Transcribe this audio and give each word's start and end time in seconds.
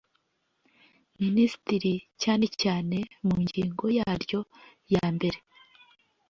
Minisitiri 1.21 1.93
cyane 2.21 2.45
cyane 2.61 2.97
mu 3.25 3.35
ngingo 3.43 3.85
yaryo 3.97 4.39
yambere 4.93 5.37